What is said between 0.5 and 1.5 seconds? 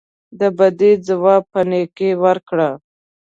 بدۍ ځواب